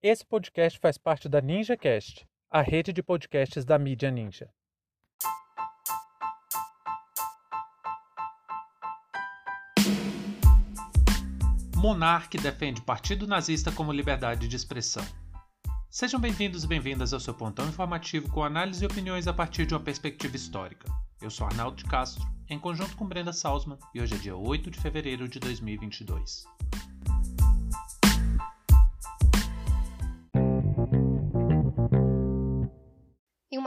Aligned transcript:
Esse 0.00 0.24
podcast 0.24 0.78
faz 0.78 0.96
parte 0.96 1.28
da 1.28 1.40
NinjaCast, 1.40 2.24
a 2.48 2.62
rede 2.62 2.92
de 2.92 3.02
podcasts 3.02 3.64
da 3.64 3.76
mídia 3.76 4.12
Ninja. 4.12 4.48
Monarque 11.74 12.38
defende 12.38 12.80
partido 12.80 13.26
nazista 13.26 13.72
como 13.72 13.90
liberdade 13.90 14.46
de 14.46 14.54
expressão. 14.54 15.04
Sejam 15.90 16.20
bem-vindos 16.20 16.62
e 16.62 16.68
bem-vindas 16.68 17.12
ao 17.12 17.18
seu 17.18 17.34
pontão 17.34 17.66
informativo 17.66 18.30
com 18.30 18.44
análise 18.44 18.84
e 18.84 18.86
opiniões 18.86 19.26
a 19.26 19.32
partir 19.32 19.66
de 19.66 19.74
uma 19.74 19.80
perspectiva 19.80 20.36
histórica. 20.36 20.88
Eu 21.20 21.28
sou 21.28 21.44
Arnaldo 21.44 21.76
de 21.76 21.84
Castro, 21.86 22.24
em 22.48 22.60
conjunto 22.60 22.96
com 22.96 23.04
Brenda 23.04 23.32
Salzman, 23.32 23.78
e 23.92 24.00
hoje 24.00 24.14
é 24.14 24.18
dia 24.18 24.36
8 24.36 24.70
de 24.70 24.78
fevereiro 24.78 25.26
de 25.26 25.40
2022. 25.40 26.44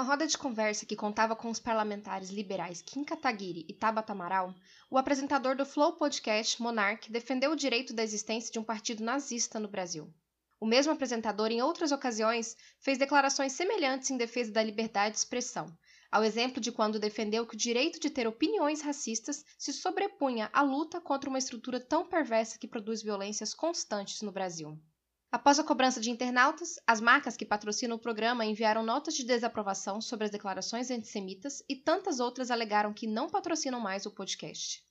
Uma 0.01 0.07
roda 0.07 0.25
de 0.25 0.35
conversa 0.35 0.83
que 0.83 0.95
contava 0.95 1.35
com 1.35 1.51
os 1.51 1.59
parlamentares 1.59 2.31
liberais 2.31 2.81
Kim 2.81 3.03
Kataguiri 3.03 3.67
e 3.69 3.73
Tabata 3.73 4.13
Amaral, 4.13 4.51
o 4.89 4.97
apresentador 4.97 5.55
do 5.55 5.63
Flow 5.63 5.93
Podcast, 5.93 6.59
Monark, 6.59 7.11
defendeu 7.11 7.51
o 7.51 7.55
direito 7.55 7.93
da 7.93 8.01
existência 8.01 8.51
de 8.51 8.57
um 8.57 8.63
partido 8.63 9.03
nazista 9.03 9.59
no 9.59 9.67
Brasil. 9.67 10.11
O 10.59 10.65
mesmo 10.65 10.91
apresentador, 10.91 11.51
em 11.51 11.61
outras 11.61 11.91
ocasiões, 11.91 12.57
fez 12.79 12.97
declarações 12.97 13.51
semelhantes 13.51 14.09
em 14.09 14.17
defesa 14.17 14.51
da 14.51 14.63
liberdade 14.63 15.11
de 15.11 15.19
expressão, 15.19 15.67
ao 16.11 16.23
exemplo 16.23 16.59
de 16.59 16.71
quando 16.71 16.99
defendeu 16.99 17.45
que 17.45 17.53
o 17.53 17.57
direito 17.57 17.99
de 17.99 18.09
ter 18.09 18.25
opiniões 18.25 18.81
racistas 18.81 19.45
se 19.55 19.71
sobrepunha 19.71 20.49
à 20.51 20.63
luta 20.63 20.99
contra 20.99 21.29
uma 21.29 21.37
estrutura 21.37 21.79
tão 21.79 22.07
perversa 22.07 22.57
que 22.57 22.67
produz 22.67 23.03
violências 23.03 23.53
constantes 23.53 24.23
no 24.23 24.31
Brasil. 24.31 24.81
Após 25.31 25.57
a 25.57 25.63
cobrança 25.63 26.01
de 26.01 26.11
internautas, 26.11 26.75
as 26.85 26.99
marcas 26.99 27.37
que 27.37 27.45
patrocinam 27.45 27.95
o 27.95 27.99
programa 27.99 28.43
enviaram 28.43 28.83
notas 28.83 29.13
de 29.13 29.23
desaprovação 29.23 30.01
sobre 30.01 30.25
as 30.25 30.31
declarações 30.31 30.91
antissemitas 30.91 31.63
e 31.69 31.75
tantas 31.77 32.19
outras 32.19 32.51
alegaram 32.51 32.91
que 32.91 33.07
não 33.07 33.29
patrocinam 33.29 33.79
mais 33.79 34.05
o 34.05 34.11
podcast. 34.11 34.85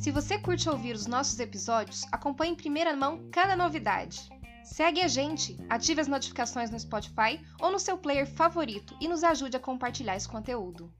Se 0.00 0.12
você 0.12 0.38
curte 0.38 0.70
ouvir 0.70 0.94
os 0.94 1.08
nossos 1.08 1.40
episódios, 1.40 2.04
acompanhe 2.12 2.52
em 2.52 2.56
primeira 2.56 2.94
mão 2.94 3.28
cada 3.32 3.56
novidade. 3.56 4.28
Segue 4.64 5.00
a 5.00 5.08
gente, 5.08 5.56
ative 5.68 6.00
as 6.00 6.06
notificações 6.06 6.70
no 6.70 6.78
Spotify 6.78 7.40
ou 7.60 7.72
no 7.72 7.80
seu 7.80 7.98
player 7.98 8.32
favorito 8.32 8.96
e 9.00 9.08
nos 9.08 9.24
ajude 9.24 9.56
a 9.56 9.60
compartilhar 9.60 10.14
esse 10.14 10.28
conteúdo. 10.28 10.94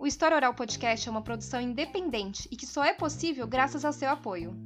O 0.00 0.06
História 0.06 0.34
Oral 0.34 0.54
Podcast 0.54 1.06
é 1.06 1.10
uma 1.10 1.20
produção 1.20 1.60
independente 1.60 2.48
e 2.50 2.56
que 2.56 2.64
só 2.64 2.82
é 2.82 2.94
possível 2.94 3.46
graças 3.46 3.84
ao 3.84 3.92
seu 3.92 4.08
apoio. 4.08 4.56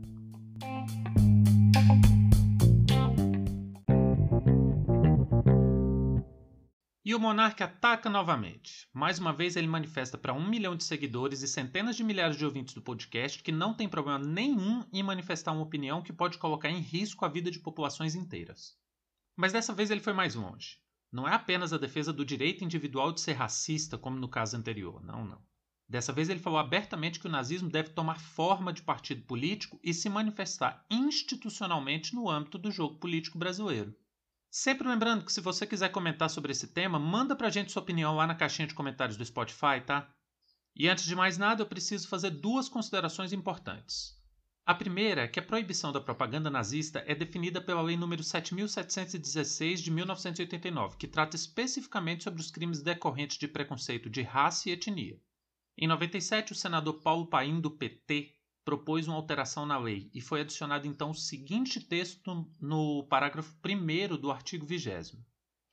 E 7.04 7.12
o 7.12 7.18
monarca 7.18 7.64
ataca 7.64 8.08
novamente. 8.08 8.88
Mais 8.92 9.18
uma 9.18 9.32
vez, 9.32 9.56
ele 9.56 9.66
manifesta 9.66 10.16
para 10.16 10.32
um 10.32 10.48
milhão 10.48 10.76
de 10.76 10.84
seguidores 10.84 11.42
e 11.42 11.48
centenas 11.48 11.96
de 11.96 12.04
milhares 12.04 12.36
de 12.36 12.44
ouvintes 12.44 12.72
do 12.72 12.80
podcast 12.80 13.42
que 13.42 13.50
não 13.50 13.74
tem 13.74 13.88
problema 13.88 14.24
nenhum 14.24 14.84
em 14.92 15.02
manifestar 15.02 15.50
uma 15.50 15.64
opinião 15.64 16.00
que 16.00 16.12
pode 16.12 16.38
colocar 16.38 16.70
em 16.70 16.78
risco 16.78 17.24
a 17.24 17.28
vida 17.28 17.50
de 17.50 17.58
populações 17.58 18.14
inteiras. 18.14 18.78
Mas 19.36 19.52
dessa 19.52 19.74
vez 19.74 19.90
ele 19.90 20.00
foi 20.00 20.12
mais 20.12 20.36
longe. 20.36 20.83
Não 21.14 21.28
é 21.28 21.32
apenas 21.32 21.72
a 21.72 21.78
defesa 21.78 22.12
do 22.12 22.24
direito 22.24 22.64
individual 22.64 23.12
de 23.12 23.20
ser 23.20 23.34
racista, 23.34 23.96
como 23.96 24.18
no 24.18 24.28
caso 24.28 24.56
anterior. 24.56 25.00
Não, 25.04 25.24
não. 25.24 25.40
Dessa 25.88 26.12
vez 26.12 26.28
ele 26.28 26.40
falou 26.40 26.58
abertamente 26.58 27.20
que 27.20 27.28
o 27.28 27.30
nazismo 27.30 27.70
deve 27.70 27.90
tomar 27.90 28.18
forma 28.18 28.72
de 28.72 28.82
partido 28.82 29.22
político 29.22 29.78
e 29.80 29.94
se 29.94 30.08
manifestar 30.08 30.84
institucionalmente 30.90 32.16
no 32.16 32.28
âmbito 32.28 32.58
do 32.58 32.68
jogo 32.68 32.98
político 32.98 33.38
brasileiro. 33.38 33.94
Sempre 34.50 34.88
lembrando 34.88 35.24
que 35.24 35.32
se 35.32 35.40
você 35.40 35.64
quiser 35.64 35.90
comentar 35.90 36.28
sobre 36.28 36.50
esse 36.50 36.66
tema, 36.66 36.98
manda 36.98 37.36
pra 37.36 37.48
gente 37.48 37.70
sua 37.70 37.82
opinião 37.82 38.16
lá 38.16 38.26
na 38.26 38.34
caixinha 38.34 38.66
de 38.66 38.74
comentários 38.74 39.16
do 39.16 39.24
Spotify, 39.24 39.80
tá? 39.86 40.12
E 40.74 40.88
antes 40.88 41.04
de 41.04 41.14
mais 41.14 41.38
nada, 41.38 41.62
eu 41.62 41.66
preciso 41.66 42.08
fazer 42.08 42.30
duas 42.30 42.68
considerações 42.68 43.32
importantes. 43.32 44.20
A 44.66 44.74
primeira 44.74 45.24
é 45.24 45.28
que 45.28 45.38
a 45.38 45.42
proibição 45.42 45.92
da 45.92 46.00
propaganda 46.00 46.48
nazista 46.48 47.04
é 47.06 47.14
definida 47.14 47.60
pela 47.60 47.82
Lei 47.82 47.98
nº 47.98 48.22
7716 48.22 49.82
de 49.82 49.90
1989, 49.90 50.96
que 50.96 51.06
trata 51.06 51.36
especificamente 51.36 52.24
sobre 52.24 52.40
os 52.40 52.50
crimes 52.50 52.80
decorrentes 52.80 53.36
de 53.36 53.46
preconceito 53.46 54.08
de 54.08 54.22
raça 54.22 54.70
e 54.70 54.72
etnia. 54.72 55.20
Em 55.76 55.86
97, 55.86 56.52
o 56.52 56.54
senador 56.54 57.02
Paulo 57.02 57.26
Paim 57.26 57.60
do 57.60 57.70
PT 57.70 58.34
propôs 58.64 59.06
uma 59.06 59.16
alteração 59.16 59.66
na 59.66 59.78
lei 59.78 60.10
e 60.14 60.22
foi 60.22 60.40
adicionado 60.40 60.86
então 60.86 61.10
o 61.10 61.14
seguinte 61.14 61.78
texto 61.78 62.50
no 62.58 63.06
parágrafo 63.06 63.54
1 63.62 64.16
do 64.16 64.30
artigo 64.30 64.64
20 64.64 65.18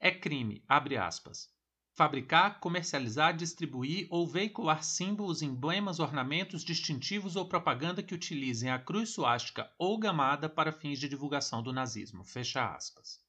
É 0.01 0.11
crime, 0.11 0.65
abre 0.67 0.97
aspas, 0.97 1.47
fabricar, 1.93 2.59
comercializar, 2.59 3.35
distribuir 3.35 4.07
ou 4.09 4.25
veicular 4.25 4.83
símbolos, 4.83 5.41
emblemas, 5.41 5.99
ornamentos, 5.99 6.63
distintivos 6.63 7.35
ou 7.35 7.47
propaganda 7.47 8.01
que 8.01 8.15
utilizem 8.15 8.71
a 8.71 8.79
cruz 8.79 9.09
suástica 9.09 9.69
ou 9.77 9.97
gamada 9.97 10.47
para 10.47 10.71
fins 10.71 10.99
de 10.99 11.09
divulgação 11.09 11.61
do 11.61 11.73
nazismo. 11.73 12.23
Fecha 12.23 12.73
aspas. 12.73 13.19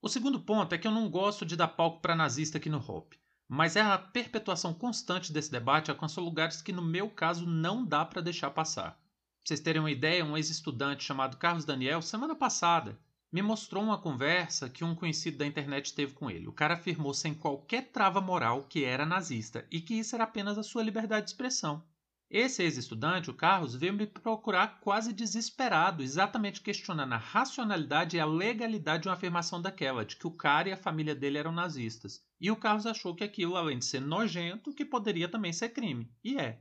O 0.00 0.08
segundo 0.08 0.40
ponto 0.40 0.74
é 0.74 0.78
que 0.78 0.86
eu 0.86 0.92
não 0.92 1.10
gosto 1.10 1.44
de 1.44 1.56
dar 1.56 1.68
palco 1.68 2.00
para 2.00 2.14
nazista 2.14 2.58
aqui 2.58 2.70
no 2.70 2.78
Hope, 2.78 3.18
mas 3.48 3.76
é 3.76 3.80
a 3.80 3.98
perpetuação 3.98 4.72
constante 4.72 5.32
desse 5.32 5.50
debate 5.50 5.90
alcançou 5.90 6.24
lugares 6.24 6.62
que 6.62 6.72
no 6.72 6.82
meu 6.82 7.10
caso 7.10 7.46
não 7.46 7.84
dá 7.84 8.04
para 8.04 8.22
deixar 8.22 8.50
passar. 8.50 8.92
Pra 8.92 9.00
vocês 9.44 9.60
terem 9.60 9.80
uma 9.80 9.90
ideia, 9.90 10.24
um 10.24 10.36
ex-estudante 10.36 11.02
chamado 11.02 11.36
Carlos 11.36 11.64
Daniel, 11.64 12.00
semana 12.00 12.34
passada, 12.34 12.98
me 13.30 13.42
mostrou 13.42 13.82
uma 13.82 13.98
conversa 13.98 14.70
que 14.70 14.84
um 14.84 14.94
conhecido 14.94 15.38
da 15.38 15.46
internet 15.46 15.94
teve 15.94 16.14
com 16.14 16.30
ele. 16.30 16.48
O 16.48 16.52
cara 16.52 16.74
afirmou 16.74 17.12
sem 17.12 17.34
qualquer 17.34 17.90
trava 17.92 18.20
moral 18.20 18.64
que 18.64 18.84
era 18.84 19.04
nazista 19.04 19.66
e 19.70 19.80
que 19.80 19.94
isso 19.94 20.14
era 20.14 20.24
apenas 20.24 20.56
a 20.56 20.62
sua 20.62 20.82
liberdade 20.82 21.26
de 21.26 21.32
expressão. 21.32 21.84
Esse 22.30 22.62
ex-estudante, 22.62 23.30
o 23.30 23.34
Carlos, 23.34 23.74
veio 23.74 23.94
me 23.94 24.06
procurar 24.06 24.80
quase 24.80 25.14
desesperado, 25.14 26.02
exatamente 26.02 26.60
questionando 26.60 27.14
a 27.14 27.16
racionalidade 27.16 28.16
e 28.16 28.20
a 28.20 28.26
legalidade 28.26 29.04
de 29.04 29.08
uma 29.08 29.14
afirmação 29.14 29.62
daquela, 29.62 30.04
de 30.04 30.14
que 30.16 30.26
o 30.26 30.30
cara 30.30 30.68
e 30.68 30.72
a 30.72 30.76
família 30.76 31.14
dele 31.14 31.38
eram 31.38 31.52
nazistas. 31.52 32.22
E 32.38 32.50
o 32.50 32.56
Carlos 32.56 32.84
achou 32.84 33.14
que 33.14 33.24
aquilo, 33.24 33.56
além 33.56 33.78
de 33.78 33.86
ser 33.86 34.00
nojento, 34.00 34.74
que 34.74 34.84
poderia 34.84 35.26
também 35.26 35.54
ser 35.54 35.70
crime. 35.70 36.10
E 36.22 36.36
é. 36.36 36.60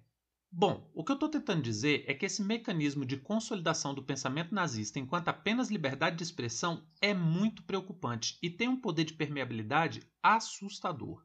Bom, 0.60 0.90
o 0.96 1.04
que 1.04 1.12
eu 1.12 1.14
estou 1.14 1.30
tentando 1.30 1.62
dizer 1.62 2.04
é 2.08 2.16
que 2.16 2.26
esse 2.26 2.42
mecanismo 2.42 3.06
de 3.06 3.16
consolidação 3.16 3.94
do 3.94 4.02
pensamento 4.02 4.56
nazista 4.56 4.98
enquanto 4.98 5.28
apenas 5.28 5.70
liberdade 5.70 6.16
de 6.16 6.24
expressão 6.24 6.84
é 7.00 7.14
muito 7.14 7.62
preocupante 7.62 8.40
e 8.42 8.50
tem 8.50 8.68
um 8.68 8.82
poder 8.82 9.04
de 9.04 9.14
permeabilidade 9.14 10.02
assustador. 10.24 11.24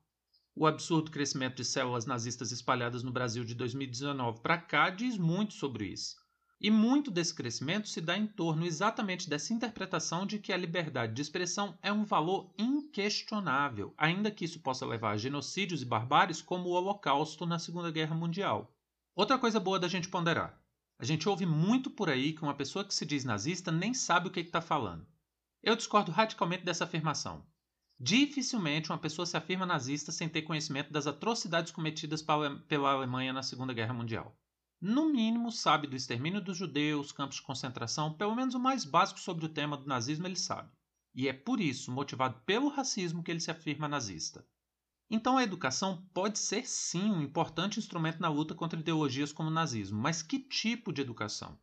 O 0.55 0.67
absurdo 0.67 1.11
crescimento 1.11 1.57
de 1.57 1.65
células 1.65 2.05
nazistas 2.05 2.53
espalhadas 2.53 3.03
no 3.03 3.11
Brasil 3.11 3.43
de 3.43 3.55
2019 3.55 4.43
para 4.43 4.59
cá 4.59 4.91
diz 4.91 5.17
muito 5.17 5.55
sobre 5.55 5.87
isso. 5.87 6.17
E 6.61 6.71
muito 6.71 7.11
desse 7.11 7.35
crescimento 7.35 7.89
se 7.89 8.03
dá 8.03 8.19
em 8.19 8.27
torno 8.27 8.67
exatamente 8.67 9.31
dessa 9.31 9.55
interpretação 9.55 10.27
de 10.27 10.41
que 10.41 10.53
a 10.53 10.59
liberdade 10.59 11.15
de 11.15 11.23
expressão 11.23 11.79
é 11.81 11.91
um 11.91 12.05
valor 12.05 12.53
inquestionável, 12.59 13.95
ainda 13.97 14.31
que 14.31 14.45
isso 14.45 14.61
possa 14.61 14.85
levar 14.85 15.13
a 15.13 15.17
genocídios 15.17 15.81
e 15.81 15.87
barbáries 15.87 16.43
como 16.43 16.69
o 16.69 16.73
Holocausto 16.73 17.47
na 17.47 17.59
Segunda 17.59 17.91
Guerra 17.91 18.15
Mundial. 18.15 18.71
Outra 19.15 19.39
coisa 19.39 19.61
boa 19.61 19.79
da 19.79 19.89
gente 19.89 20.09
ponderar. 20.09 20.59
A 20.99 21.05
gente 21.05 21.29
ouve 21.29 21.45
muito 21.45 21.91
por 21.91 22.09
aí 22.09 22.33
que 22.33 22.43
uma 22.43 22.55
pessoa 22.55 22.83
que 22.83 22.95
se 22.95 23.05
diz 23.05 23.27
nazista 23.27 23.71
nem 23.71 23.93
sabe 23.93 24.29
o 24.29 24.31
que 24.31 24.41
está 24.41 24.63
falando. 24.63 25.07
Eu 25.63 25.77
discordo 25.77 26.11
radicalmente 26.11 26.65
dessa 26.65 26.85
afirmação. 26.85 27.47
Dificilmente 28.01 28.91
uma 28.91 28.97
pessoa 28.97 29.27
se 29.27 29.37
afirma 29.37 29.67
nazista 29.67 30.11
sem 30.11 30.31
ter 30.31 30.43
conhecimento 30.43 30.91
das 30.91 31.07
atrocidades 31.07 31.71
cometidas 31.71 32.23
pela 32.23 32.93
Alemanha 32.93 33.35
na 33.35 33.43
Segunda 33.43 33.75
Guerra 33.75 33.93
Mundial. 33.93 34.35
No 34.81 35.13
mínimo, 35.13 35.53
sabe 35.53 35.87
do 35.87 35.95
extermínio 35.95 36.41
dos 36.41 36.57
judeus, 36.57 37.13
campos 37.13 37.37
de 37.37 37.43
concentração, 37.43 38.15
pelo 38.15 38.35
menos 38.35 38.55
o 38.55 38.59
mais 38.59 38.83
básico 38.83 39.21
sobre 39.21 39.45
o 39.45 39.51
tema 39.51 39.77
do 39.77 39.87
nazismo 39.87 40.27
ele 40.27 40.37
sabe. 40.37 40.73
E 41.15 41.29
é 41.29 41.35
por 41.35 41.61
isso, 41.61 41.93
motivado 41.93 42.41
pelo 42.47 42.69
racismo, 42.69 43.23
que 43.23 43.31
ele 43.31 43.41
se 43.41 43.51
afirma 43.51 43.87
nazista. 43.87 44.43
Então 45.15 45.37
a 45.37 45.43
educação 45.43 46.03
pode 46.15 46.39
ser 46.39 46.67
sim 46.67 47.11
um 47.11 47.21
importante 47.21 47.79
instrumento 47.79 48.19
na 48.19 48.31
luta 48.31 48.55
contra 48.55 48.81
ideologias 48.81 49.31
como 49.31 49.51
o 49.51 49.53
nazismo, 49.53 50.01
mas 50.01 50.23
que 50.23 50.39
tipo 50.39 50.91
de 50.91 51.03
educação? 51.03 51.59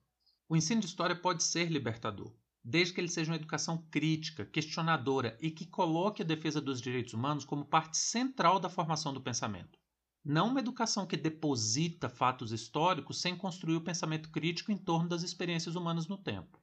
O 0.47 0.55
ensino 0.55 0.79
de 0.79 0.85
história 0.85 1.15
pode 1.15 1.41
ser 1.41 1.71
libertador, 1.71 2.31
desde 2.63 2.93
que 2.93 3.01
ele 3.01 3.07
seja 3.07 3.31
uma 3.31 3.37
educação 3.37 3.83
crítica, 3.89 4.45
questionadora 4.45 5.35
e 5.41 5.49
que 5.49 5.65
coloque 5.65 6.21
a 6.21 6.25
defesa 6.25 6.61
dos 6.61 6.79
direitos 6.79 7.15
humanos 7.15 7.43
como 7.43 7.65
parte 7.65 7.97
central 7.97 8.59
da 8.59 8.69
formação 8.69 9.11
do 9.11 9.19
pensamento. 9.19 9.79
Não 10.23 10.49
uma 10.49 10.59
educação 10.59 11.07
que 11.07 11.17
deposita 11.17 12.07
fatos 12.07 12.51
históricos 12.51 13.19
sem 13.19 13.35
construir 13.35 13.77
o 13.77 13.81
pensamento 13.81 14.29
crítico 14.29 14.71
em 14.71 14.77
torno 14.77 15.09
das 15.09 15.23
experiências 15.23 15.75
humanas 15.75 16.07
no 16.07 16.19
tempo. 16.19 16.59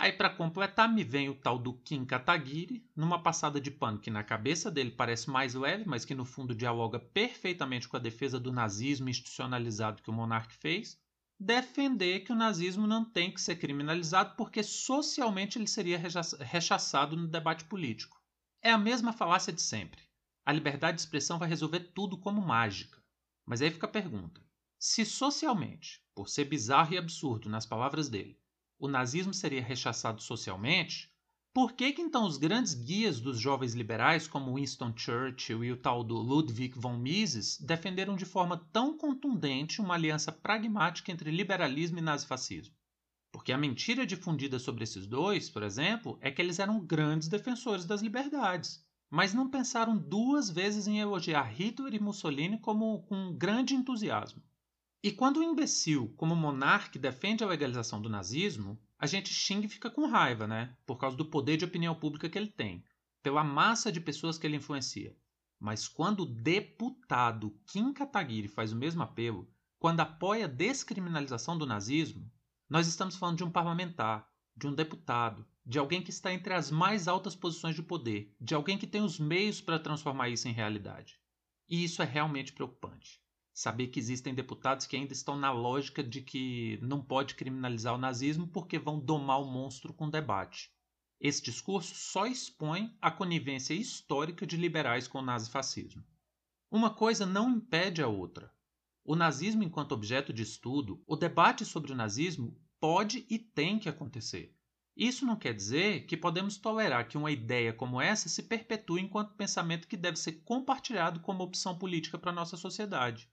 Aí, 0.00 0.14
para 0.14 0.30
completar, 0.30 0.90
me 0.90 1.04
vem 1.04 1.28
o 1.28 1.34
tal 1.34 1.58
do 1.58 1.74
Kim 1.74 2.06
Kataguiri, 2.06 2.82
numa 2.96 3.22
passada 3.22 3.60
de 3.60 3.70
pano 3.70 3.98
que 3.98 4.10
na 4.10 4.24
cabeça 4.24 4.70
dele 4.70 4.90
parece 4.90 5.28
mais 5.28 5.52
leve, 5.52 5.84
mas 5.86 6.06
que 6.06 6.14
no 6.14 6.24
fundo 6.24 6.54
dialoga 6.54 6.98
perfeitamente 6.98 7.86
com 7.86 7.98
a 7.98 8.00
defesa 8.00 8.40
do 8.40 8.50
nazismo 8.50 9.10
institucionalizado 9.10 10.02
que 10.02 10.08
o 10.08 10.12
monarca 10.12 10.54
fez. 10.54 10.98
defender 11.38 12.20
que 12.20 12.32
o 12.32 12.34
nazismo 12.34 12.86
não 12.86 13.04
tem 13.04 13.30
que 13.30 13.42
ser 13.42 13.56
criminalizado 13.56 14.36
porque 14.36 14.62
socialmente 14.62 15.58
ele 15.58 15.66
seria 15.66 16.00
rechaçado 16.40 17.14
no 17.14 17.28
debate 17.28 17.64
político. 17.64 18.18
É 18.62 18.70
a 18.72 18.78
mesma 18.78 19.12
falácia 19.12 19.52
de 19.52 19.60
sempre. 19.60 20.02
A 20.46 20.52
liberdade 20.52 20.96
de 20.96 21.02
expressão 21.02 21.38
vai 21.38 21.48
resolver 21.48 21.92
tudo 21.94 22.16
como 22.16 22.40
mágica. 22.40 23.02
Mas 23.44 23.60
aí 23.60 23.70
fica 23.70 23.86
a 23.86 23.90
pergunta: 23.90 24.40
se 24.78 25.04
socialmente, 25.04 26.02
por 26.14 26.26
ser 26.26 26.46
bizarro 26.46 26.94
e 26.94 26.98
absurdo 26.98 27.50
nas 27.50 27.66
palavras 27.66 28.08
dele, 28.08 28.40
o 28.80 28.88
nazismo 28.88 29.34
seria 29.34 29.62
rechaçado 29.62 30.22
socialmente, 30.22 31.12
por 31.52 31.72
que, 31.72 31.92
que 31.92 32.00
então 32.00 32.24
os 32.24 32.38
grandes 32.38 32.72
guias 32.72 33.20
dos 33.20 33.38
jovens 33.38 33.74
liberais, 33.74 34.26
como 34.26 34.54
Winston 34.54 34.92
Churchill 34.96 35.64
e 35.64 35.72
o 35.72 35.76
tal 35.76 36.02
do 36.02 36.16
Ludwig 36.16 36.78
von 36.78 36.96
Mises, 36.96 37.58
defenderam 37.58 38.16
de 38.16 38.24
forma 38.24 38.56
tão 38.72 38.96
contundente 38.96 39.80
uma 39.80 39.94
aliança 39.94 40.32
pragmática 40.32 41.12
entre 41.12 41.30
liberalismo 41.30 41.98
e 41.98 42.02
nazifascismo? 42.02 42.74
Porque 43.30 43.52
a 43.52 43.58
mentira 43.58 44.06
difundida 44.06 44.58
sobre 44.58 44.84
esses 44.84 45.06
dois, 45.06 45.50
por 45.50 45.62
exemplo, 45.62 46.16
é 46.20 46.30
que 46.30 46.40
eles 46.40 46.58
eram 46.58 46.80
grandes 46.80 47.28
defensores 47.28 47.84
das 47.84 48.00
liberdades, 48.00 48.82
mas 49.10 49.34
não 49.34 49.50
pensaram 49.50 49.98
duas 49.98 50.48
vezes 50.48 50.86
em 50.86 51.00
elogiar 51.00 51.42
Hitler 51.42 51.94
e 51.94 52.00
Mussolini 52.00 52.58
como 52.58 53.02
com 53.02 53.36
grande 53.36 53.74
entusiasmo. 53.74 54.42
E 55.02 55.10
quando 55.10 55.40
um 55.40 55.42
imbecil, 55.42 56.12
como 56.14 56.36
Monarque, 56.36 56.98
defende 56.98 57.42
a 57.42 57.46
legalização 57.46 58.02
do 58.02 58.10
nazismo, 58.10 58.78
a 58.98 59.06
gente 59.06 59.32
xinga 59.32 59.64
e 59.64 59.68
fica 59.68 59.88
com 59.88 60.06
raiva, 60.06 60.46
né? 60.46 60.76
Por 60.84 60.98
causa 60.98 61.16
do 61.16 61.24
poder 61.24 61.56
de 61.56 61.64
opinião 61.64 61.94
pública 61.94 62.28
que 62.28 62.36
ele 62.36 62.50
tem, 62.50 62.84
pela 63.22 63.42
massa 63.42 63.90
de 63.90 63.98
pessoas 63.98 64.36
que 64.36 64.46
ele 64.46 64.56
influencia. 64.56 65.16
Mas 65.58 65.88
quando 65.88 66.20
o 66.20 66.26
deputado 66.26 67.58
Kim 67.64 67.94
Kataguiri 67.94 68.46
faz 68.46 68.72
o 68.72 68.76
mesmo 68.76 69.02
apelo, 69.02 69.50
quando 69.78 70.00
apoia 70.00 70.44
a 70.44 70.48
descriminalização 70.48 71.56
do 71.56 71.64
nazismo, 71.64 72.30
nós 72.68 72.86
estamos 72.86 73.16
falando 73.16 73.38
de 73.38 73.44
um 73.44 73.50
parlamentar, 73.50 74.28
de 74.54 74.66
um 74.66 74.74
deputado, 74.74 75.46
de 75.64 75.78
alguém 75.78 76.02
que 76.02 76.10
está 76.10 76.30
entre 76.30 76.52
as 76.52 76.70
mais 76.70 77.08
altas 77.08 77.34
posições 77.34 77.74
de 77.74 77.82
poder, 77.82 78.36
de 78.38 78.54
alguém 78.54 78.76
que 78.76 78.86
tem 78.86 79.00
os 79.00 79.18
meios 79.18 79.62
para 79.62 79.78
transformar 79.78 80.28
isso 80.28 80.46
em 80.46 80.52
realidade. 80.52 81.18
E 81.66 81.82
isso 81.82 82.02
é 82.02 82.04
realmente 82.04 82.52
preocupante 82.52 83.18
saber 83.60 83.88
que 83.88 84.00
existem 84.00 84.34
deputados 84.34 84.86
que 84.86 84.96
ainda 84.96 85.12
estão 85.12 85.36
na 85.36 85.52
lógica 85.52 86.02
de 86.02 86.22
que 86.22 86.78
não 86.80 87.04
pode 87.04 87.34
criminalizar 87.34 87.94
o 87.94 87.98
nazismo 87.98 88.48
porque 88.48 88.78
vão 88.78 88.98
domar 88.98 89.38
o 89.38 89.44
monstro 89.44 89.92
com 89.92 90.08
debate. 90.08 90.72
Esse 91.20 91.42
discurso 91.42 91.94
só 91.94 92.26
expõe 92.26 92.96
a 93.02 93.10
conivência 93.10 93.74
histórica 93.74 94.46
de 94.46 94.56
liberais 94.56 95.06
com 95.06 95.18
o 95.18 95.22
nazifascismo. 95.22 96.02
Uma 96.70 96.88
coisa 96.88 97.26
não 97.26 97.50
impede 97.50 98.00
a 98.00 98.08
outra. 98.08 98.50
O 99.04 99.14
nazismo 99.14 99.62
enquanto 99.62 99.92
objeto 99.92 100.32
de 100.32 100.42
estudo, 100.42 101.04
o 101.06 101.14
debate 101.14 101.66
sobre 101.66 101.92
o 101.92 101.96
nazismo 101.96 102.58
pode 102.80 103.26
e 103.28 103.38
tem 103.38 103.78
que 103.78 103.90
acontecer. 103.90 104.56
Isso 104.96 105.26
não 105.26 105.36
quer 105.36 105.52
dizer 105.52 106.06
que 106.06 106.16
podemos 106.16 106.56
tolerar 106.56 107.06
que 107.06 107.18
uma 107.18 107.30
ideia 107.30 107.74
como 107.74 108.00
essa 108.00 108.26
se 108.26 108.42
perpetue 108.42 109.02
enquanto 109.02 109.34
pensamento 109.34 109.86
que 109.86 109.98
deve 109.98 110.16
ser 110.16 110.42
compartilhado 110.44 111.20
como 111.20 111.44
opção 111.44 111.76
política 111.76 112.16
para 112.16 112.32
nossa 112.32 112.56
sociedade. 112.56 113.28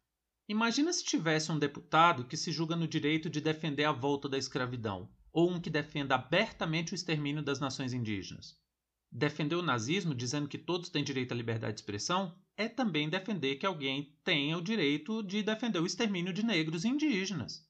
Imagina 0.49 0.94
se 0.94 1.03
tivesse 1.03 1.51
um 1.51 1.59
deputado 1.59 2.23
que 2.23 2.38
se 2.38 2.53
julga 2.53 2.73
no 2.73 2.88
direito 2.88 3.29
de 3.29 3.41
defender 3.41 3.83
a 3.83 3.91
volta 3.91 4.29
da 4.29 4.38
escravidão, 4.38 5.09
ou 5.33 5.51
um 5.51 5.59
que 5.59 5.69
defenda 5.69 6.15
abertamente 6.15 6.94
o 6.94 6.95
extermínio 6.95 7.44
das 7.44 7.59
nações 7.59 7.91
indígenas. 7.91 8.57
Defender 9.11 9.55
o 9.55 9.61
nazismo 9.61 10.15
dizendo 10.15 10.47
que 10.47 10.57
todos 10.57 10.89
têm 10.89 11.03
direito 11.03 11.33
à 11.33 11.35
liberdade 11.35 11.73
de 11.73 11.81
expressão 11.81 12.33
é 12.55 12.69
também 12.69 13.09
defender 13.09 13.57
que 13.57 13.65
alguém 13.65 14.17
tenha 14.23 14.57
o 14.57 14.61
direito 14.61 15.21
de 15.21 15.44
defender 15.44 15.79
o 15.79 15.85
extermínio 15.85 16.31
de 16.31 16.45
negros 16.45 16.85
e 16.85 16.88
indígenas. 16.88 17.67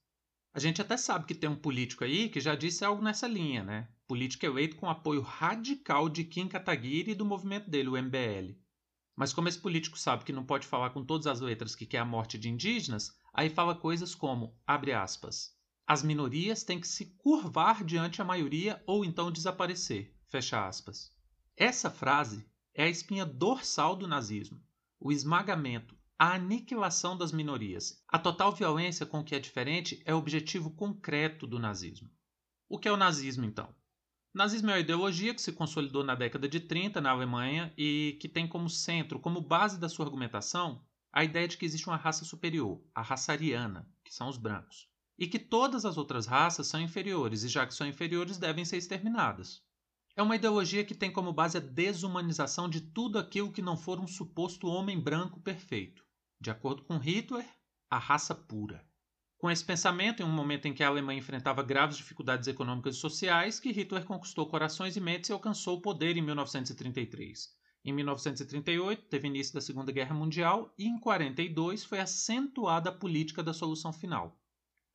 A 0.54 0.60
gente 0.60 0.80
até 0.80 0.98
sabe 0.98 1.26
que 1.26 1.36
tem 1.36 1.50
um 1.50 1.56
político 1.56 2.04
aí 2.04 2.30
que 2.30 2.40
já 2.40 2.54
disse 2.54 2.86
algo 2.86 3.02
nessa 3.02 3.28
linha, 3.28 3.64
né? 3.64 3.88
Político 4.08 4.46
eleito 4.46 4.76
com 4.76 4.88
apoio 4.88 5.22
radical 5.22 6.08
de 6.10 6.24
Kim 6.24 6.48
Kataguiri 6.48 7.12
e 7.12 7.16
do 7.16 7.26
movimento 7.26 7.70
dele, 7.70 7.90
o 7.90 7.98
MBL. 7.98 8.56
Mas 9.18 9.34
como 9.34 9.50
esse 9.50 9.58
político 9.58 9.98
sabe 9.98 10.24
que 10.24 10.32
não 10.32 10.46
pode 10.46 10.68
falar 10.68 10.92
com 10.92 11.04
todas 11.04 11.26
as 11.26 11.42
letras 11.42 11.76
que 11.76 11.88
quer 11.88 11.98
a 11.98 12.06
morte 12.06 12.38
de 12.38 12.50
indígenas, 12.50 13.18
aí 13.34 13.50
fala 13.50 13.74
coisas 13.74 14.14
como, 14.14 14.56
abre 14.66 14.94
aspas, 14.94 15.58
as 15.88 16.04
minorias 16.04 16.64
têm 16.64 16.80
que 16.80 16.88
se 16.88 17.08
curvar 17.18 17.84
diante 17.84 18.22
a 18.22 18.26
maioria 18.26 18.84
ou 18.86 19.04
então 19.04 19.32
desaparecer, 19.32 20.16
fecha 20.30 20.68
aspas. 20.68 21.12
Essa 21.56 21.90
frase 21.90 22.46
é 22.76 22.84
a 22.84 22.90
espinha 22.90 23.26
dorsal 23.26 23.96
do 23.96 24.08
nazismo, 24.08 24.64
o 25.00 25.12
esmagamento, 25.12 25.98
a 26.20 26.36
aniquilação 26.36 27.18
das 27.18 27.32
minorias. 27.32 28.04
A 28.08 28.20
total 28.20 28.52
violência 28.52 29.04
com 29.04 29.22
o 29.22 29.24
que 29.24 29.34
é 29.34 29.40
diferente 29.40 30.00
é 30.06 30.14
o 30.14 30.18
objetivo 30.20 30.70
concreto 30.70 31.48
do 31.48 31.58
nazismo. 31.58 32.08
O 32.70 32.78
que 32.78 32.88
é 32.88 32.92
o 32.92 32.98
nazismo, 32.98 33.46
então? 33.46 33.74
Nazismo 34.34 34.70
é 34.70 34.74
uma 34.74 34.80
ideologia 34.80 35.34
que 35.34 35.42
se 35.42 35.52
consolidou 35.52 36.04
na 36.04 36.16
década 36.16 36.48
de 36.48 36.60
30 36.60 37.02
na 37.02 37.12
Alemanha 37.12 37.74
e 37.78 38.18
que 38.22 38.30
tem 38.30 38.48
como 38.48 38.70
centro, 38.70 39.20
como 39.20 39.42
base 39.42 39.80
da 39.80 39.90
sua 39.90 40.06
argumentação, 40.06 40.84
a 41.12 41.24
ideia 41.24 41.48
de 41.48 41.58
que 41.58 41.66
existe 41.66 41.88
uma 41.88 41.98
raça 41.98 42.26
superior, 42.26 42.82
a 42.94 43.02
raça 43.02 43.32
ariana, 43.32 43.90
que 44.04 44.14
são 44.14 44.30
os 44.30 44.38
brancos, 44.38 44.88
e 45.18 45.28
que 45.28 45.40
todas 45.40 45.86
as 45.86 45.98
outras 45.98 46.28
raças 46.28 46.68
são 46.68 46.80
inferiores 46.80 47.44
e, 47.44 47.48
já 47.48 47.66
que 47.66 47.74
são 47.74 47.88
inferiores, 47.88 48.38
devem 48.38 48.64
ser 48.64 48.78
exterminadas. 48.78 49.64
É 50.16 50.22
uma 50.22 50.36
ideologia 50.36 50.84
que 50.84 50.96
tem 50.96 51.12
como 51.12 51.32
base 51.32 51.58
a 51.58 51.62
desumanização 51.62 52.68
de 52.68 52.82
tudo 52.82 53.20
aquilo 53.20 53.52
que 53.52 53.62
não 53.62 53.78
for 53.78 54.00
um 54.00 54.08
suposto 54.08 54.68
homem 54.68 55.00
branco 55.00 55.40
perfeito. 55.40 56.04
De 56.40 56.50
acordo 56.50 56.84
com 56.84 56.98
Hitler, 56.98 57.48
a 57.90 57.98
raça 57.98 58.36
pura. 58.36 58.84
Com 59.38 59.52
esse 59.52 59.64
pensamento, 59.64 60.22
em 60.22 60.26
um 60.26 60.32
momento 60.32 60.66
em 60.66 60.74
que 60.74 60.84
a 60.84 60.88
Alemanha 60.88 61.20
enfrentava 61.20 61.62
graves 61.62 61.98
dificuldades 61.98 62.48
econômicas 62.48 62.96
e 62.96 63.00
sociais, 63.00 63.60
que 63.60 63.72
Hitler 63.72 64.04
conquistou 64.04 64.48
corações 64.48 64.98
e 64.98 65.00
mentes 65.00 65.30
e 65.30 65.34
alcançou 65.34 65.78
o 65.78 65.82
poder 65.82 66.18
em 66.18 66.22
1933. 66.22 67.56
Em 67.86 67.94
1938, 67.94 69.04
teve 69.04 69.28
início 69.28 69.54
da 69.54 69.62
Segunda 69.62 69.92
Guerra 69.92 70.16
Mundial 70.16 70.74
e 70.78 70.86
em 70.86 70.94
1942 70.96 71.86
foi 71.86 72.00
acentuada 72.00 72.90
a 72.90 72.94
política 72.94 73.44
da 73.44 73.54
solução 73.54 73.94
final. 73.94 74.38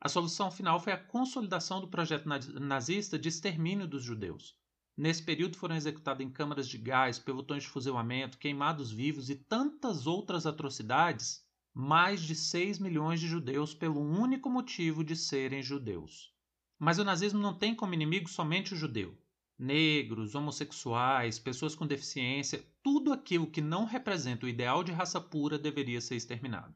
A 0.00 0.08
solução 0.08 0.50
final 0.50 0.80
foi 0.80 0.92
a 0.92 0.98
consolidação 0.98 1.80
do 1.80 1.86
projeto 1.86 2.28
nazista 2.28 3.16
de 3.16 3.28
extermínio 3.28 3.86
dos 3.86 4.02
judeus. 4.02 4.56
Nesse 4.96 5.22
período 5.22 5.56
foram 5.56 5.76
executados 5.76 6.26
em 6.26 6.28
câmaras 6.28 6.68
de 6.68 6.76
gás, 6.76 7.18
pelotões 7.18 7.62
de 7.62 7.68
fuzilamento, 7.68 8.36
queimados 8.36 8.90
vivos 8.90 9.30
e 9.30 9.36
tantas 9.36 10.06
outras 10.06 10.44
atrocidades 10.44 11.46
mais 11.74 12.20
de 12.20 12.34
6 12.34 12.78
milhões 12.78 13.18
de 13.18 13.26
judeus 13.26 13.74
pelo 13.74 14.00
único 14.00 14.50
motivo 14.50 15.02
de 15.02 15.16
serem 15.16 15.62
judeus. 15.62 16.32
Mas 16.78 16.98
o 16.98 17.04
nazismo 17.04 17.40
não 17.40 17.56
tem 17.56 17.74
como 17.74 17.94
inimigo 17.94 18.28
somente 18.28 18.74
o 18.74 18.76
judeu. 18.76 19.16
Negros, 19.58 20.34
homossexuais, 20.34 21.38
pessoas 21.38 21.74
com 21.74 21.86
deficiência, 21.86 22.62
tudo 22.82 23.12
aquilo 23.12 23.50
que 23.50 23.60
não 23.60 23.84
representa 23.84 24.44
o 24.44 24.48
ideal 24.48 24.84
de 24.84 24.92
raça 24.92 25.20
pura 25.20 25.58
deveria 25.58 26.00
ser 26.00 26.16
exterminado. 26.16 26.74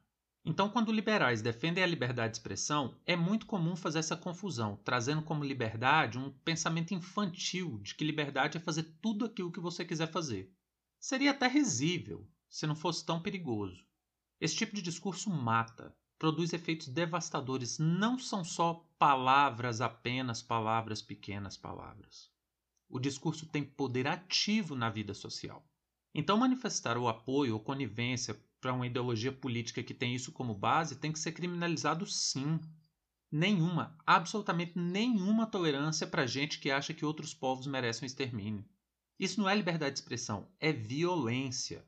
Então, 0.48 0.70
quando 0.70 0.92
liberais 0.92 1.42
defendem 1.42 1.82
a 1.82 1.86
liberdade 1.86 2.34
de 2.34 2.36
expressão, 2.38 2.96
é 3.04 3.16
muito 3.16 3.46
comum 3.46 3.74
fazer 3.74 3.98
essa 3.98 4.16
confusão, 4.16 4.80
trazendo 4.84 5.20
como 5.20 5.44
liberdade 5.44 6.18
um 6.18 6.30
pensamento 6.44 6.94
infantil 6.94 7.80
de 7.82 7.96
que 7.96 8.04
liberdade 8.04 8.56
é 8.56 8.60
fazer 8.60 8.84
tudo 9.02 9.24
aquilo 9.24 9.50
que 9.50 9.58
você 9.58 9.84
quiser 9.84 10.08
fazer. 10.08 10.48
Seria 11.00 11.32
até 11.32 11.48
risível 11.48 12.30
se 12.48 12.64
não 12.64 12.76
fosse 12.76 13.04
tão 13.04 13.20
perigoso. 13.20 13.84
Esse 14.40 14.56
tipo 14.56 14.74
de 14.74 14.82
discurso 14.82 15.30
mata, 15.30 15.96
produz 16.18 16.52
efeitos 16.52 16.88
devastadores. 16.88 17.78
Não 17.78 18.18
são 18.18 18.44
só 18.44 18.86
palavras, 18.98 19.80
apenas 19.80 20.42
palavras, 20.42 21.02
pequenas 21.02 21.56
palavras. 21.56 22.30
O 22.88 22.98
discurso 22.98 23.46
tem 23.46 23.64
poder 23.64 24.06
ativo 24.06 24.74
na 24.74 24.90
vida 24.90 25.14
social. 25.14 25.66
Então, 26.14 26.38
manifestar 26.38 26.96
o 26.96 27.08
apoio 27.08 27.54
ou 27.54 27.60
conivência 27.60 28.40
para 28.60 28.72
uma 28.72 28.86
ideologia 28.86 29.32
política 29.32 29.82
que 29.82 29.94
tem 29.94 30.14
isso 30.14 30.32
como 30.32 30.54
base 30.54 30.96
tem 30.96 31.12
que 31.12 31.18
ser 31.18 31.32
criminalizado 31.32 32.06
sim. 32.06 32.58
Nenhuma, 33.30 33.98
absolutamente 34.06 34.78
nenhuma 34.78 35.46
tolerância 35.46 36.06
para 36.06 36.26
gente 36.26 36.58
que 36.58 36.70
acha 36.70 36.94
que 36.94 37.04
outros 37.04 37.34
povos 37.34 37.66
merecem 37.66 38.06
extermínio. 38.06 38.64
Isso 39.18 39.40
não 39.40 39.48
é 39.48 39.54
liberdade 39.54 39.94
de 39.94 40.00
expressão, 40.00 40.48
é 40.60 40.72
violência. 40.72 41.84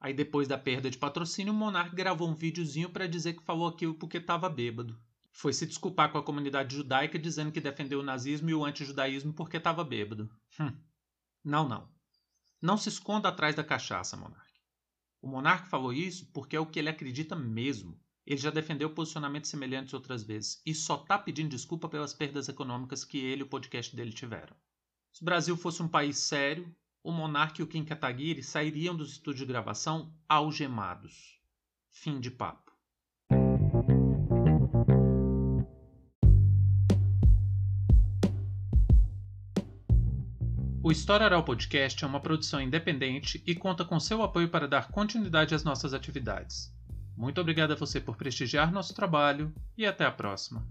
Aí 0.00 0.14
depois 0.14 0.48
da 0.48 0.56
perda 0.56 0.90
de 0.90 0.96
patrocínio, 0.96 1.52
o 1.52 1.56
Monark 1.56 1.94
gravou 1.94 2.28
um 2.28 2.34
videozinho 2.34 2.88
para 2.88 3.06
dizer 3.06 3.34
que 3.34 3.44
falou 3.44 3.68
aquilo 3.68 3.94
porque 3.94 4.16
estava 4.16 4.48
bêbado. 4.48 4.98
Foi 5.30 5.52
se 5.52 5.66
desculpar 5.66 6.10
com 6.10 6.16
a 6.16 6.22
comunidade 6.22 6.74
judaica 6.74 7.18
dizendo 7.18 7.52
que 7.52 7.60
defendeu 7.60 8.00
o 8.00 8.02
nazismo 8.02 8.48
e 8.48 8.54
o 8.54 8.64
antijudaísmo 8.64 9.34
porque 9.34 9.58
estava 9.58 9.84
bêbado. 9.84 10.30
Hum. 10.58 10.74
Não, 11.44 11.68
não. 11.68 11.88
Não 12.62 12.78
se 12.78 12.88
esconda 12.88 13.28
atrás 13.28 13.54
da 13.54 13.62
cachaça, 13.62 14.16
Monark. 14.16 14.50
O 15.20 15.28
Monark 15.28 15.68
falou 15.68 15.92
isso 15.92 16.30
porque 16.32 16.56
é 16.56 16.60
o 16.60 16.66
que 16.66 16.78
ele 16.78 16.88
acredita 16.88 17.36
mesmo. 17.36 18.00
Ele 18.26 18.40
já 18.40 18.50
defendeu 18.50 18.94
posicionamentos 18.94 19.50
semelhantes 19.50 19.92
outras 19.92 20.22
vezes 20.22 20.62
e 20.64 20.74
só 20.74 20.96
está 20.96 21.18
pedindo 21.18 21.50
desculpa 21.50 21.88
pelas 21.88 22.14
perdas 22.14 22.48
econômicas 22.48 23.04
que 23.04 23.18
ele 23.18 23.42
e 23.42 23.44
o 23.44 23.48
podcast 23.48 23.94
dele 23.94 24.12
tiveram. 24.12 24.56
Se 25.12 25.22
o 25.22 25.24
Brasil 25.24 25.56
fosse 25.56 25.82
um 25.82 25.88
país 25.88 26.18
sério, 26.18 26.74
o 27.02 27.10
monarca 27.10 27.60
e 27.60 27.64
o 27.64 27.66
Kim 27.66 27.84
Kataguiri 27.84 28.42
sairiam 28.42 28.96
dos 28.96 29.12
estúdios 29.12 29.40
de 29.40 29.46
gravação 29.46 30.12
algemados. 30.28 31.38
Fim 31.90 32.20
de 32.20 32.30
papo. 32.30 32.70
O 40.82 40.90
História 40.90 41.26
Oral 41.26 41.44
Podcast 41.44 42.02
é 42.02 42.06
uma 42.06 42.20
produção 42.20 42.60
independente 42.60 43.42
e 43.46 43.54
conta 43.54 43.84
com 43.84 44.00
seu 44.00 44.22
apoio 44.22 44.48
para 44.48 44.66
dar 44.66 44.88
continuidade 44.88 45.54
às 45.54 45.62
nossas 45.62 45.94
atividades. 45.94 46.74
Muito 47.16 47.40
obrigado 47.40 47.72
a 47.72 47.76
você 47.76 48.00
por 48.00 48.16
prestigiar 48.16 48.72
nosso 48.72 48.94
trabalho 48.94 49.54
e 49.76 49.86
até 49.86 50.04
a 50.06 50.10
próxima. 50.10 50.66